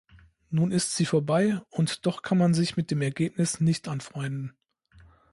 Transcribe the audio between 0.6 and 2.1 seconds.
ist sie vorbei, und